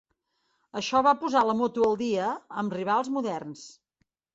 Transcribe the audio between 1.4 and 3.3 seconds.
la moto al dia amb rivals